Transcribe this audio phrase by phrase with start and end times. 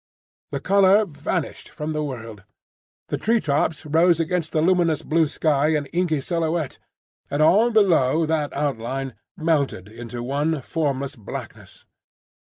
[0.49, 2.41] The colour vanished from the world.
[3.09, 6.79] The tree tops rose against the luminous blue sky in inky silhouette,
[7.29, 11.85] and all below that outline melted into one formless blackness.